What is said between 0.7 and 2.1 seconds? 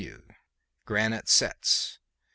Granite setts. 9.